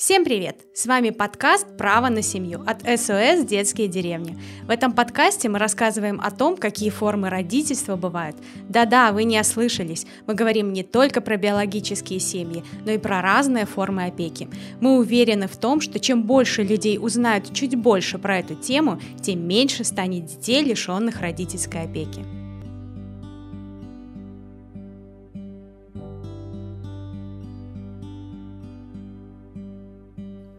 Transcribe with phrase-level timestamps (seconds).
[0.00, 0.56] Всем привет!
[0.72, 4.38] С вами подкаст «Право на семью» от СОС «Детские деревни».
[4.64, 8.34] В этом подкасте мы рассказываем о том, какие формы родительства бывают.
[8.66, 10.06] Да-да, вы не ослышались.
[10.26, 14.48] Мы говорим не только про биологические семьи, но и про разные формы опеки.
[14.80, 19.46] Мы уверены в том, что чем больше людей узнают чуть больше про эту тему, тем
[19.46, 22.24] меньше станет детей, лишенных родительской опеки.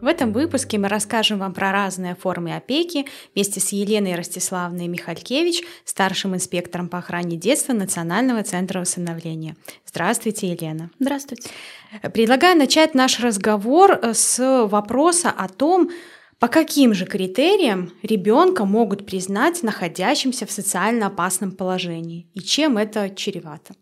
[0.02, 3.06] В этом выпуске мы расскажем вам про разные формы опеки
[3.36, 9.54] вместе с Еленой Ростиславной Михалькевич, старшим инспектором по охране детства Национального центра усыновления.
[9.86, 10.90] Здравствуйте, Елена.
[10.98, 11.50] Здравствуйте.
[12.12, 15.92] Предлагаю начать наш разговор э, с вопроса о том,
[16.40, 23.08] по каким же критериям ребенка могут признать находящимся в социально опасном положении и чем это
[23.08, 23.76] чревато?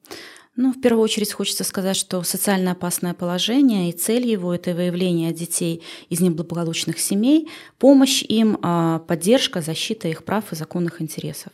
[0.56, 5.32] Ну, в первую очередь хочется сказать, что социально опасное положение и цель его– это выявление
[5.32, 11.52] детей из неблагополучных семей, помощь им, а, поддержка, защита их прав и законных интересов.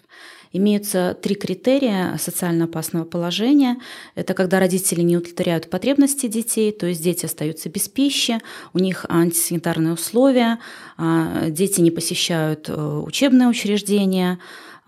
[0.52, 3.76] Имеются три критерия социально опасного положения.
[4.14, 8.40] Это когда родители не удовлетворяют потребности детей, то есть дети остаются без пищи,
[8.72, 10.58] у них антисанитарные условия,
[10.96, 14.38] а, дети не посещают э, учебные учреждения,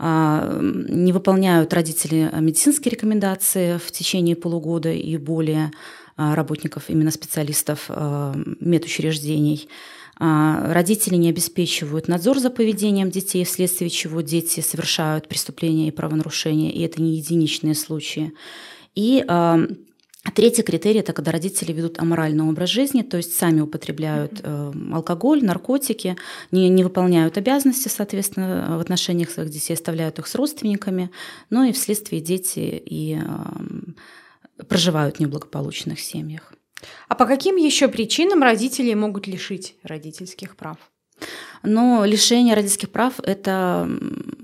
[0.01, 5.73] не выполняют родители медицинские рекомендации в течение полугода и более
[6.17, 9.69] а, работников, именно специалистов а, медучреждений.
[10.21, 16.81] Родители не обеспечивают надзор за поведением детей, вследствие чего дети совершают преступления и правонарушения, и
[16.81, 18.33] это не единичные случаи.
[18.97, 19.61] И а
[20.31, 25.45] третий критерий– это когда родители ведут аморальный образ жизни, то есть сами употребляют э, алкоголь,
[25.45, 26.17] наркотики,
[26.51, 31.11] не, не выполняют обязанности, соответственно, в отношениях своих детей, оставляют их с родственниками,
[31.51, 36.53] но и вследствие дети и э, проживают в неблагополучных семьях.
[37.09, 40.79] А по каким еще причинам родители могут лишить родительских прав?
[41.63, 43.89] Но лишение родительских прав– это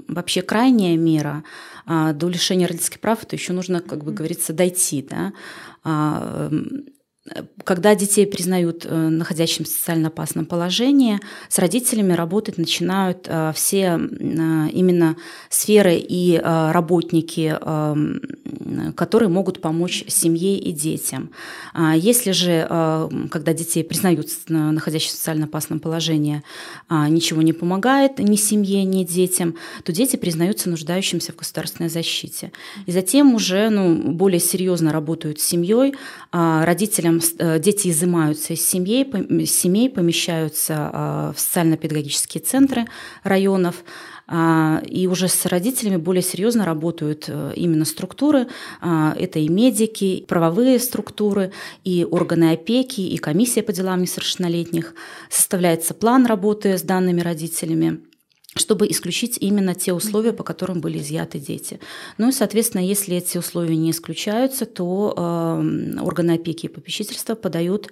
[0.08, 1.44] вообще крайняя мера.
[1.86, 5.06] А до лишения родительских прав это еще нужно, как бы говорится, дойти.
[5.08, 5.32] Да?
[5.84, 6.50] А,
[7.64, 13.98] когда детей признают э, находящимся в социально опасном положении, с родителями работать начинают э, все
[13.98, 15.16] э, именно
[15.48, 17.56] сферы и работники,
[18.96, 21.30] которые могут помочь семье и детям.
[21.72, 22.66] А если же,
[23.30, 26.42] когда детей признают находящимся в социально опасном положении,
[26.90, 32.52] ничего не помогает ни семье, ни детям, то дети признаются нуждающимся в государственной защите.
[32.86, 35.94] И затем уже ну, более серьезно работают с семьей,
[36.32, 39.04] а родителям Э, дети изымаются из семей,
[39.46, 42.86] семей помещаются а, в социально-педагогические центры
[43.22, 43.84] районов,
[44.26, 48.46] а, и уже с родителями более серьезно работают э, именно структуры.
[48.80, 51.52] А, это и медики, и правовые структуры,
[51.84, 54.94] и органы опеки, и комиссия по делам несовершеннолетних.
[55.28, 58.00] Составляется план работы с данными родителями
[58.54, 61.80] чтобы исключить именно те условия, по которым были изъяты дети.
[62.18, 67.90] Ну и, соответственно, если эти условия не исключаются, то э, органы опеки и попечительства подают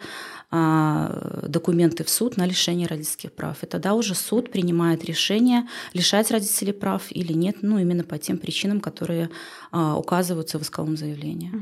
[0.50, 3.62] э, документы в суд на лишение родительских прав.
[3.62, 8.38] И тогда уже суд принимает решение, лишать родителей прав или нет, ну именно по тем
[8.38, 9.30] причинам, которые
[9.72, 11.52] э, указываются в исковом заявлении.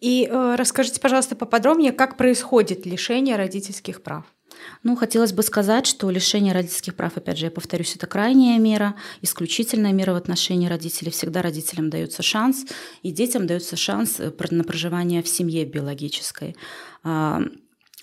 [0.00, 4.24] И э, расскажите, пожалуйста, поподробнее, как происходит лишение родительских прав.
[4.82, 8.94] Ну, хотелось бы сказать, что лишение родительских прав, опять же, я повторюсь, это крайняя мера,
[9.22, 11.10] исключительная мера в отношении родителей.
[11.10, 12.66] Всегда родителям дается шанс,
[13.02, 16.56] и детям дается шанс э, на проживание в семье биологической.
[17.04, 17.42] А,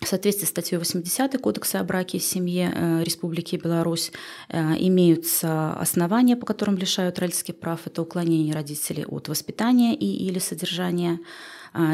[0.01, 4.11] в соответствии с статьей 80 Кодекса о браке и семье э, Республики Беларусь
[4.49, 7.87] э, имеются основания, по которым лишают родительских прав.
[7.87, 11.19] Это уклонение родителей от воспитания и или содержания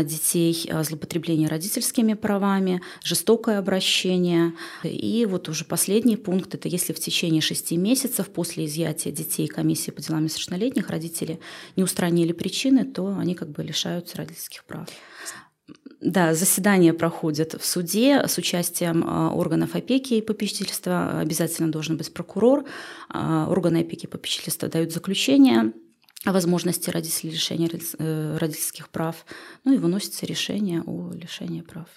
[0.03, 4.53] детей, а, злоупотребление родительскими правами, жестокое обращение.
[4.83, 9.91] И вот уже последний пункт– это если в течение шести месяцев после изъятия детей комиссии
[9.91, 11.39] по делам несовершеннолетних родители
[11.75, 14.87] не устранили причины, то они как бы лишаются родительских прав.
[16.01, 21.19] Да, заседания проходят в суде с участием а, органов опеки и попечительства.
[21.19, 22.65] Обязательно должен быть прокурор.
[23.09, 25.73] Органы опеки и попечительства дают заключение
[26.25, 29.25] о возможности родителей лишения э, родительских прав,
[29.63, 31.87] ну и выносится решение о лишении прав.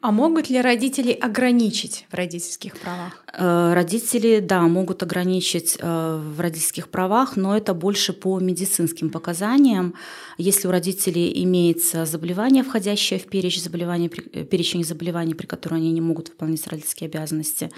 [0.00, 3.24] А могут ли родители ограничить в родительских правах?
[3.32, 9.94] Э, родители, да, могут ограничить э, в родительских правах, но это больше по медицинским показаниям.
[10.36, 16.02] Если у родителей имеется заболевание, входящее в перечень заболеваний, перечень заболеваний, при котором они не
[16.02, 17.70] могут выполнять родительские обязанности,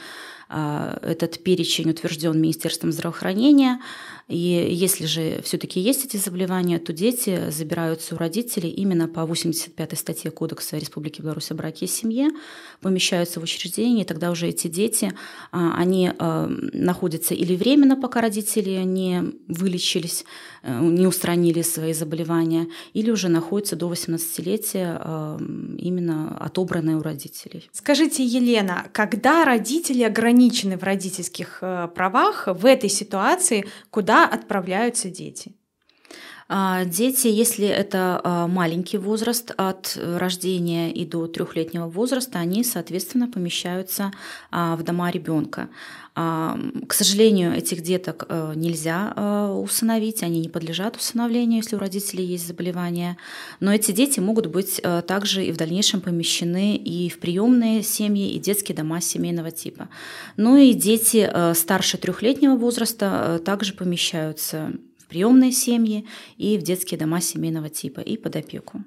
[0.49, 3.81] этот перечень утвержден Министерством здравоохранения.
[4.29, 9.97] И если же все-таки есть эти заболевания, то дети забираются у родителей именно по 85
[9.97, 12.31] статье Кодекса Республики Беларусь о браке и семье
[12.81, 15.13] помещаются в учреждение, и тогда уже эти дети,
[15.53, 20.25] а, они а, находятся или временно, пока родители не вылечились,
[20.63, 25.39] э, не устранили свои заболевания, или уже находятся до 18-летия а,
[25.79, 27.69] именно отобранные у родителей.
[27.73, 30.03] Скажите, Елена, когда родители
[30.37, 35.56] ограничены в родительских э, правах, в этой ситуации куда отправляются дети?
[36.49, 43.29] А, дети, если это а, маленький возраст от рождения и до трехлетнего возраста, они, соответственно,
[43.29, 44.13] помещаются
[44.51, 45.69] а, в дома ребенка.
[46.15, 49.13] К сожалению, этих деток э, нельзя
[49.53, 53.19] усыновить, они не подлежат усыновлению, если у родителей есть заболевания.
[53.61, 58.31] Но эти дети могут быть э, также и в дальнейшем помещены и в приемные семьи,
[58.31, 59.91] и детские дома семейного типа.
[60.39, 64.73] Ну и дети э, старше трехлетнего возраста также помещаются
[65.07, 66.07] в приемные семьи
[66.37, 68.85] и в детские дома семейного типа и под опеку.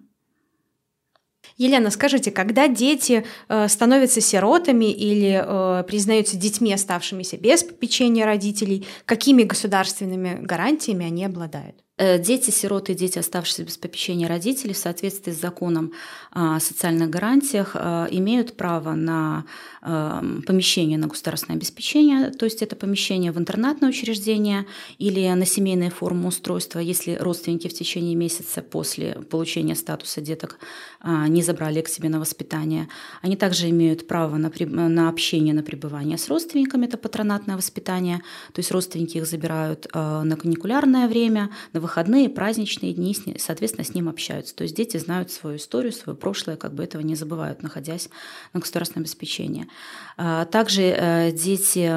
[1.58, 8.86] Елена, скажите, когда дети э, становятся сиротами или э, признаются детьми, оставшимися без попечения родителей,
[9.06, 11.84] какими государственными гарантиями они обладают?
[12.00, 15.92] Э, дети, сироты дети, оставшиеся без попечения родителей, в соответствии с законом
[16.32, 19.44] о социальных гарантиях, э, имеют право на
[19.82, 24.66] э, помещение на государственное обеспечение, то есть это помещение в интернатное учреждение
[24.98, 30.58] или на семейные формы устройства, если родственники в течение месяца после получения статуса деток
[31.04, 32.90] не забрали к себе на воспитание.
[33.22, 34.52] Они также имеют право на,
[34.90, 38.18] на общение, на пребывание с родственниками, это патронатное воспитание,
[38.54, 44.10] то есть родственники их забирают на каникулярное время, на выходные, праздничные дни, соответственно, с ним
[44.10, 44.56] общаются.
[44.56, 48.10] То есть дети знают свою историю, свое прошлое, как бы этого не забывают, находясь
[48.54, 49.68] на государственном обеспечении.
[50.16, 51.92] А, также э, дети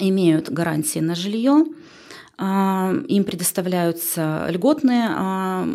[0.00, 1.64] имеют гарантии на жилье,
[2.38, 5.68] а, им предоставляются льготные а,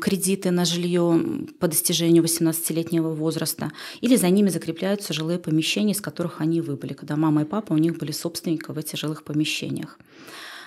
[0.00, 1.20] кредиты на жилье
[1.58, 7.16] по достижению 18-летнего возраста, или за ними закрепляются жилые помещения, из которых они выбыли, когда
[7.16, 9.98] мама и папа у них были собственниками в этих жилых помещениях.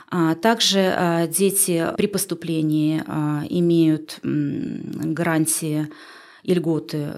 [0.10, 5.90] А, также а, дети при поступлении а, имеют гарантии
[6.44, 7.14] и льготы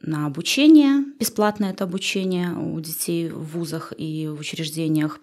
[0.00, 5.20] на обучение, бесплатное это обучение у детей в вузах и в учреждениях.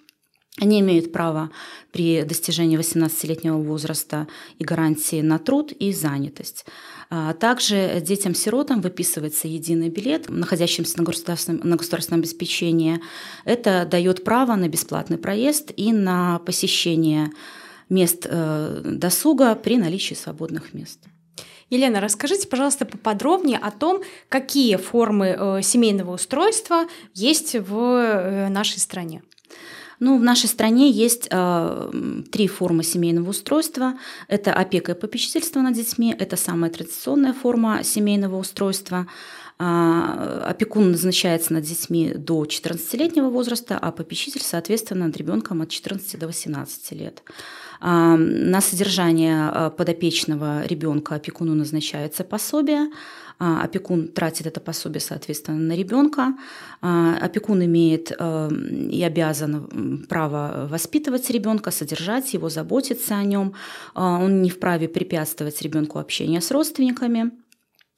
[0.60, 1.50] Они имеют право
[1.92, 4.28] при достижении 18-летнего возраста
[4.60, 6.66] и гарантии на труд и занятость.
[7.10, 13.00] А также детям-сиротам выписывается единый билет, находящимся на государственном, на государственном обеспечении.
[13.46, 17.32] Это дает право на бесплатный проезд и на посещение
[17.90, 21.00] мест э, досуга при наличии свободных мест.
[21.70, 28.80] Елена, расскажите, пожалуйста, поподробнее о том, какие формы э, семейного устройства есть в э, нашей
[28.80, 29.24] стране.
[30.02, 31.92] Ну, в нашей стране есть э,
[32.32, 33.94] три формы семейного устройства.
[34.28, 39.06] Это опека и попечительство над детьми, это самая традиционная форма семейного устройства.
[39.60, 46.18] А, опекун назначается над детьми до 14-летнего возраста, а попечитель, соответственно, над ребенком от 14
[46.20, 47.22] до 18 лет.
[47.80, 52.88] А, на содержание э, подопечного ребенка опекуну назначается пособие,
[53.42, 56.36] опекун тратит это пособие, соответственно, на ребенка.
[56.82, 58.50] А, опекун имеет э,
[58.92, 63.54] и обязан право воспитывать ребенка, содержать его, заботиться о нем.
[63.96, 67.32] А, он не вправе препятствовать ребенку общения с родственниками.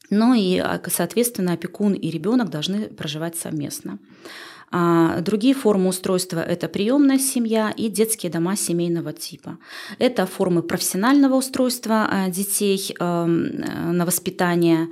[0.10, 4.00] Но и, соответственно, опекун и ребенок должны проживать совместно.
[4.76, 9.60] А другие формы устройства– это приемная семья и детские дома семейного типа.
[10.00, 13.62] Это формы профессионального устройства а, детей эм,
[13.96, 14.88] на воспитание.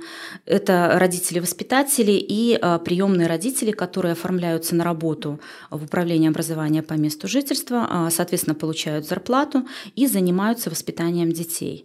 [0.46, 5.40] Это родители-воспитатели и а, приемные родители, которые оформляются на работу
[5.70, 9.66] в управлении образования по месту жительства, соответственно, получают зарплату
[9.96, 11.84] и занимаются воспитанием детей.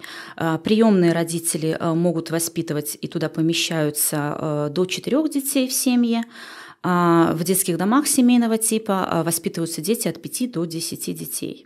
[0.64, 6.24] Приемные родители могут воспитывать и туда помещаются до четырех детей в семье.
[6.90, 11.66] А, в детских домах семейного типа а, воспитываются дети от 5 до 10 детей.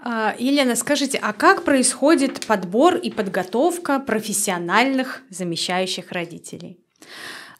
[0.00, 6.78] А, Елена, скажите, а как происходит подбор и подготовка профессиональных замещающих родителей?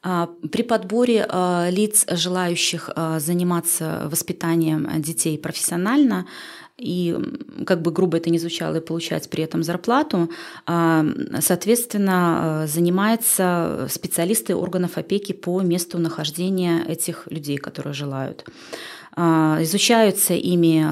[0.03, 1.29] При подборе
[1.71, 6.27] лиц, желающих заниматься воспитанием детей профессионально,
[6.81, 7.17] и
[7.67, 10.31] как бы грубо это ни звучало, и получать при этом зарплату,
[10.67, 11.05] а,
[11.41, 18.45] соответственно, занимаются специалисты органов опеки по месту нахождения этих людей, которые желают.
[19.17, 20.87] А, изучаются ими.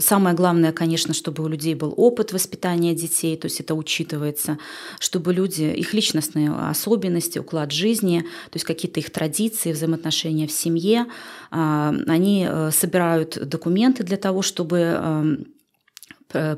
[0.00, 4.58] Самое главное, конечно, чтобы у людей был опыт воспитания детей, то есть это учитывается,
[4.98, 11.06] чтобы люди, их личностные особенности, уклад жизни, то есть какие-то их традиции, взаимоотношения в семье,
[11.50, 15.46] а, они э, собирают документы для того, чтобы эм,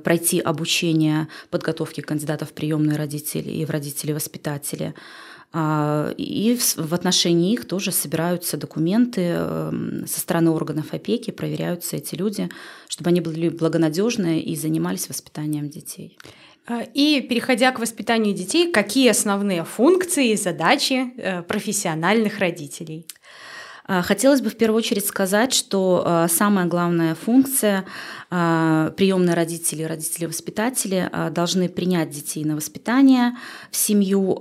[0.02, 4.94] пройти обучение подготовки кандидатов в приемные родители и в родители-воспитатели.
[5.52, 12.14] А, и в отношении их тоже собираются документы эм, со стороны органов опеки, проверяются эти
[12.14, 12.50] люди,
[12.88, 16.18] чтобы они были благонадежные и занимались воспитанием детей.
[16.66, 23.06] А, и переходя к воспитанию детей, какие основные функции и задачи э, профессиональных родителей?
[23.86, 27.84] А, хотелось бы в первую очередь сказать, что а, самая главная функция
[28.30, 33.36] а, приемные родители, родители-воспитатели должны принять детей на воспитание
[33.70, 34.36] в семью,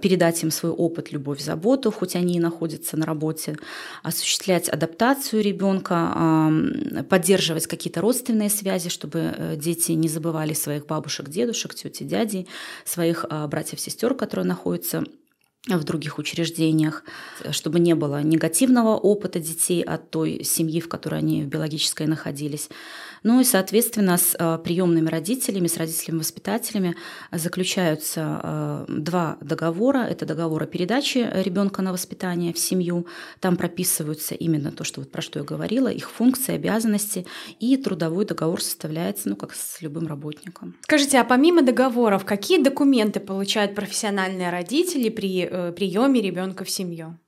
[0.00, 3.56] передать им свой опыт, любовь, заботу, хоть они и находятся на работе,
[4.02, 6.50] осуществлять адаптацию ребенка,
[7.08, 12.48] поддерживать какие-то родственные связи, чтобы э, дети не забывали своих бабушек, дедушек, тети, дядей,
[12.84, 15.04] своих братьев, сестер, которые находятся
[15.68, 17.04] в других учреждениях,
[17.50, 22.68] чтобы не было негативного опыта детей от той семьи, в которой они биологической находились.
[23.24, 26.94] Ну и, соответственно, с э, приемными родителями, с родителями-воспитателями
[27.32, 30.00] заключаются э, два договора.
[30.00, 33.06] Это договор о передаче ребенка на воспитание в семью.
[33.40, 37.26] Там прописываются именно то, что вот про что я говорила, их функции, обязанности.
[37.60, 40.76] И трудовой договор составляется, ну, как с любым работником.
[40.82, 47.18] Скажите, а помимо договоров, какие документы получают профессиональные родители при э, приеме ребенка в семью?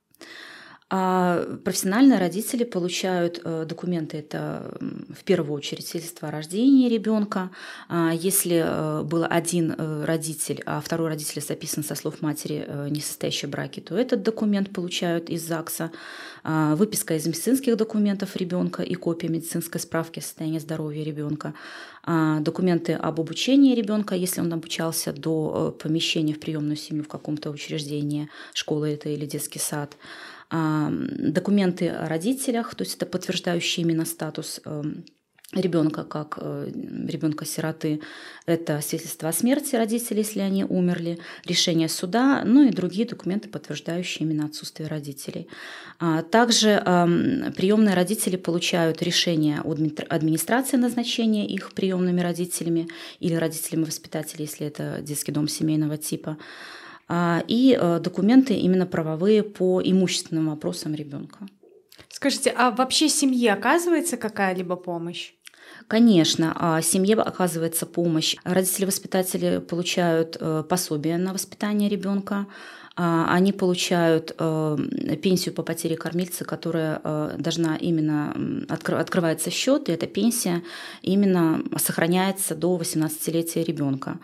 [0.89, 7.51] А профессиональные родители получают э, документы, это в первую очередь свидетельство о рождении ребенка.
[7.89, 13.01] А если э, был один э, родитель, а второй родитель записан со слов матери, не
[13.01, 15.91] состоящей в то этот документ получают из ЗАГСа.
[16.43, 21.53] А выписка из медицинских документов ребенка и копия медицинской справки о состоянии здоровья ребенка.
[22.05, 28.29] Документы об обучении ребенка, если он обучался до помещения в приемную семью в каком-то учреждении,
[28.53, 29.97] школа это или детский сад
[30.49, 35.03] документы о родителях, то есть это подтверждающие именно статус эм,
[35.53, 36.69] ребенка как э,
[37.07, 38.01] ребенка сироты
[38.45, 44.27] это свидетельство о смерти родителей, если они умерли, решение суда, ну и другие документы, подтверждающие
[44.27, 45.47] именно отсутствие родителей.
[45.99, 46.81] А также
[47.55, 52.87] приемные родители получают решение администрации назначения их приемными родителями
[53.19, 56.37] или родителями воспитателей, если это детский дом семейного типа.
[57.07, 61.47] А, и э, документы именно правовые по имущественным вопросам ребенка.
[62.09, 65.33] Скажите, а вообще семье оказывается какая-либо помощь?
[65.87, 68.35] Конечно, а семье оказывается помощь.
[68.43, 72.45] Родители-воспитатели получают э, пособие на воспитание ребенка,
[72.99, 74.77] а, они получают э,
[75.21, 76.99] пенсию по потере кормильца, которая
[77.37, 80.63] должна именно открывается счет, и эта пенсия
[81.03, 84.19] именно сохраняется до 18-летия ребенка.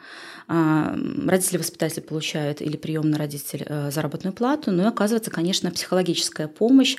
[0.48, 6.48] А, родители-воспитатели получают или приемный родитель э, заработную плату, но ну и оказывается, конечно, психологическая
[6.48, 6.98] помощь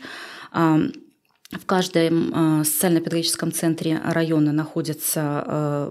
[1.60, 5.90] в каждом э, социально-педагогическом центре района находятся э,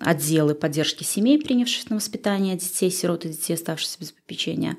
[0.00, 4.76] отделы поддержки семей, принявших на воспитание детей, сирот и детей, оставшихся без попечения.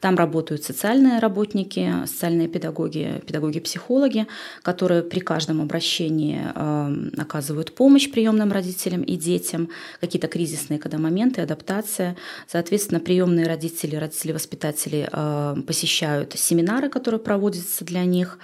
[0.00, 4.26] Там работают социальные работники, социальные педагоги, педагоги-психологи,
[4.62, 9.68] которые при каждом обращении э, оказывают помощь приемным родителям и детям,
[10.00, 12.16] какие-то кризисные когда моменты, адаптация.
[12.46, 15.08] Соответственно, приемные родители, родители-воспитатели
[15.66, 18.38] посещают семинары, которые проводятся для них,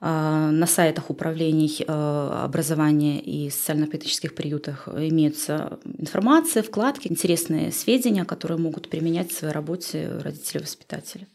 [0.00, 8.90] на сайтах управлений а, образования и социально-педагогических приютах имеются информация, вкладки, интересные сведения, которые могут
[8.90, 11.26] применять в своей работе родители-воспитатели.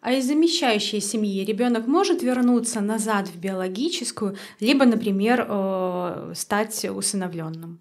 [0.00, 7.80] А из замещающей семьи ребенок может вернуться назад в биологическую, либо, например, э, стать усыновленным?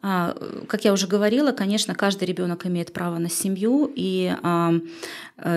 [0.00, 0.36] А,
[0.68, 4.80] как я уже говорила, конечно, каждый ребенок имеет право на семью, и э,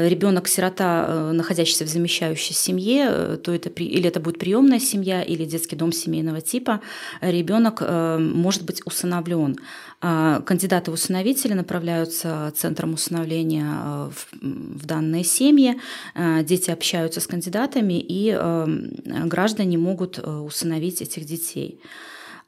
[0.09, 5.45] ребенок-сирота, э, находящийся в замещающей семье, э, то это или это будет приемная семья, или
[5.45, 6.81] детский дом семейного типа,
[7.21, 9.57] ребенок может быть усыновлен.
[10.01, 14.09] А, кандидаты в усыновители направляются центром усыновления
[14.41, 15.79] в данные семьи,
[16.41, 18.35] дети общаются с кандидатами, и
[19.05, 21.79] граждане могут усыновить этих детей.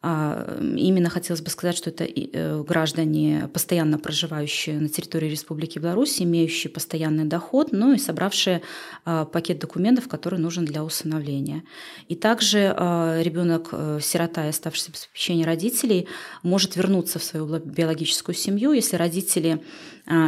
[0.05, 6.21] А, именно хотелось бы сказать, что это э, граждане, постоянно проживающие на территории Республики Беларусь,
[6.21, 8.61] имеющие постоянный доход, ну и собравшие
[9.05, 11.63] а, пакет документов, который нужен для усыновления.
[12.09, 16.09] И также а, ребенок э, сирота и оставшийся без попечения родителей
[16.41, 19.63] может вернуться в свою биологическую семью, если родители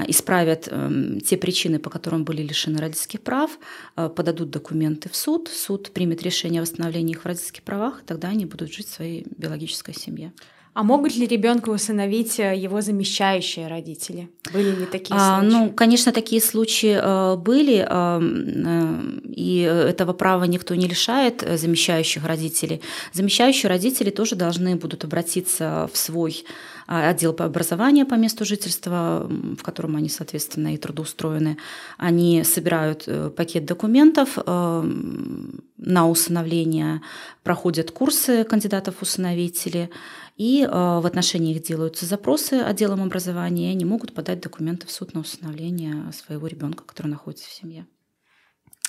[0.07, 3.59] исправят эм, те причины, по которым были лишены родительских прав,
[3.95, 8.45] подадут документы в суд, суд примет решение о восстановлении их в родительских правах, тогда они
[8.45, 10.31] будут жить своей биологической биологической семье.
[10.75, 14.29] А могут ли ребенка усыновить э, его замещающие родители?
[14.51, 15.55] Были ли такие а, случаи?
[15.55, 21.57] Ну, конечно, такие случаи э, были, э, э, и этого права никто не лишает э,
[21.57, 22.81] замещающих родителей.
[23.13, 26.43] Замещающие родители тоже должны будут обратиться в свой
[26.87, 31.57] а, отдел по образованию по месту жительства, в котором они, соответственно, и трудоустроены.
[31.97, 37.01] Они собирают пакет документов на усыновление,
[37.43, 39.89] проходят курсы кандидатов-усыновителей,
[40.35, 44.91] и э, в отношении их делаются запросы отделом образования, и они могут подать документы в
[44.91, 47.87] суд на усыновление своего ребенка, который находится в семье.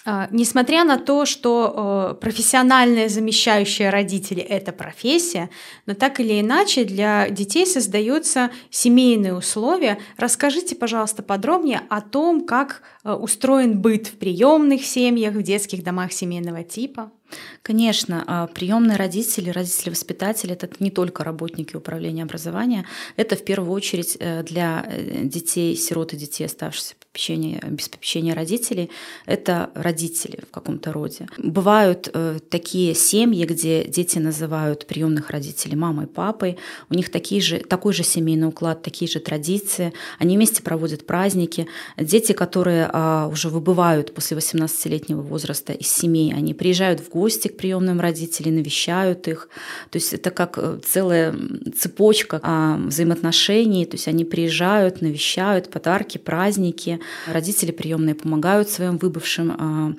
[0.08, 5.50] А, несмотря на то, что э, профессиональные замещающие родители– это профессия,
[5.86, 9.98] но так или иначе для детей создаются семейные условия.
[10.16, 16.12] Расскажите, пожалуйста, подробнее о том, как э, устроен быт в приемных семьях, в детских домах
[16.12, 17.10] семейного типа.
[17.62, 24.16] Конечно, а, приемные родители, родители-воспитатели– это не только работники управления образования, это в первую очередь
[24.20, 28.90] э, для э, детей, сирот и детей, оставшихся попечения, без попечения родителей,
[29.24, 31.26] это родители в каком-то роде.
[31.38, 36.58] Бывают э, такие семьи, где дети называют приемных родителей мамой папой,
[36.90, 41.66] у них такие же, такой же семейный уклад, такие же традиции, они вместе проводят праздники.
[41.96, 47.56] Дети, которые а, уже выбывают после 18-летнего возраста из семей, они приезжают в гости к
[47.56, 49.48] приемным родителям, навещают их.
[49.90, 51.34] То есть это как э, целая
[51.78, 53.86] цепочка а, взаимоотношений.
[53.86, 57.00] То есть они приезжают, навещают, подарки, праздники.
[57.26, 59.94] Родители приемные помогают своим выбывшим а,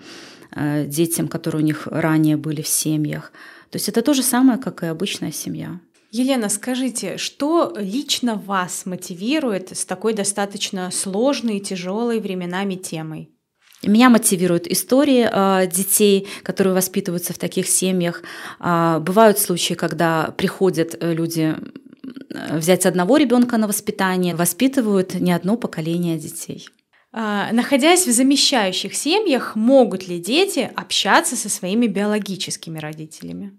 [0.52, 3.32] а, детям, которые у них ранее были в семьях.
[3.72, 5.80] То есть это то же самое, как и обычная семья.
[6.12, 13.37] Елена, скажите, что лично вас мотивирует с такой достаточно сложной и тяжелой временами темой?
[13.84, 18.24] Меня мотивируют истории э, детей, которые воспитываются в таких семьях.
[18.60, 21.56] Э, бывают случаи, когда приходят э, люди
[22.32, 26.68] э, взять одного ребенка на воспитание, воспитывают не одно поколение детей.
[27.14, 33.58] А, находясь в замещающих семьях, могут ли дети общаться со своими биологическими родителями?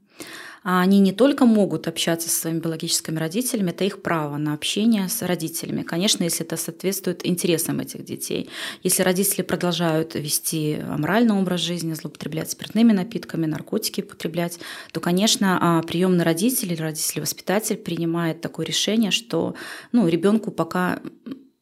[0.71, 5.09] А они не только могут общаться со своими биологическими родителями, это их право на общение
[5.09, 5.81] с родителями.
[5.81, 8.51] Конечно, если это соответствует интересам этих детей.
[8.83, 14.61] Если родители продолжают вести аморальный образ жизни, злоупотреблять спиртными напитками, наркотики употреблять,
[14.93, 19.55] то, конечно, а, приемный родитель или родитель-воспитатель принимает такое решение, что
[19.93, 21.01] ну, ребенку пока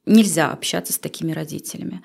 [0.07, 2.03] нельзя общаться с такими родителями.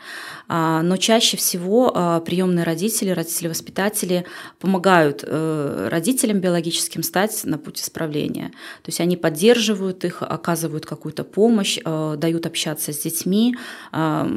[0.47, 4.25] А, но чаще всего а, приемные родители, родители-воспитатели
[4.59, 8.47] помогают э, родителям биологическим стать на путь исправления.
[8.81, 13.55] То есть они поддерживают их, оказывают какую-то помощь, э, дают общаться с детьми,
[13.91, 14.27] а,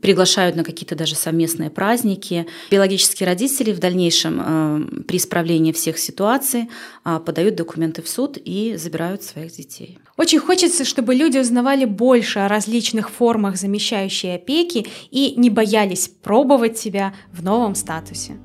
[0.00, 2.46] приглашают на какие-то даже совместные праздники.
[2.70, 6.70] Биологические родители в дальнейшем э, при исправлении всех ситуаций
[7.02, 9.98] подают документы в суд и забирают своих детей.
[10.16, 16.78] Очень хочется, чтобы люди узнавали больше о различных формах замещающей опеки и не боялись пробовать
[16.78, 18.36] себя в новом статусе.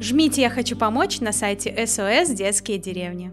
[0.00, 3.32] Жмите «Я хочу помочь» на сайте SOS «Детские деревни».